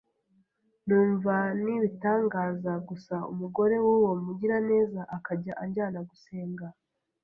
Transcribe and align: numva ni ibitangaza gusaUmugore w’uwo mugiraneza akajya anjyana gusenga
numva 0.87 1.35
ni 1.61 1.71
ibitangaza 1.77 2.73
gusaUmugore 2.87 3.75
w’uwo 3.83 4.11
mugiraneza 4.23 5.01
akajya 5.17 5.53
anjyana 5.63 5.99
gusenga 6.09 6.65